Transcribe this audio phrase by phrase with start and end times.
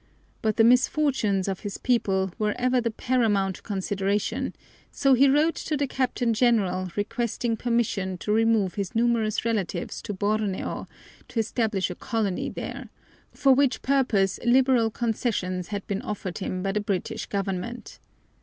[0.41, 4.55] But the misfortunes of his people were ever the paramount consideration,
[4.89, 10.11] so he wrote to the Captain General requesting permission to remove his numerous relatives to
[10.15, 10.87] Borneo
[11.27, 12.89] to establish a colony there,
[13.31, 17.99] for which purpose liberal concessions had been offered him by the British government.